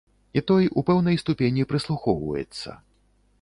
І 0.39 0.41
той 0.51 0.69
у 0.81 0.83
пэўнай 0.87 1.19
ступені 1.23 1.67
прыслухоўваецца. 1.75 2.69